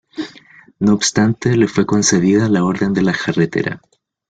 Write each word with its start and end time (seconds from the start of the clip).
No 0.79 0.95
obstante, 0.95 1.55
le 1.55 1.67
fue 1.67 1.85
concedida 1.85 2.49
la 2.49 2.63
Orden 2.63 2.91
de 2.91 3.03
la 3.03 3.13
Jarretera. 3.13 3.83